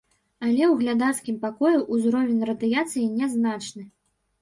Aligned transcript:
Але 0.45 0.63
ў 0.67 0.69
глядацкім 0.79 1.37
пакоі 1.45 1.83
ўзровень 1.93 2.43
радыяцыі 2.53 3.07
нязначны. 3.23 3.83